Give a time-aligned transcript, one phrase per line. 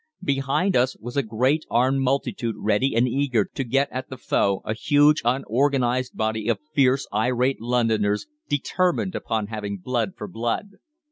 [0.23, 4.63] "Behind us was a great armed multitude ready and eager to get at the foe,
[4.65, 10.71] a huge, unorganised body of fierce, irate Londoners, determined upon having blood for blood.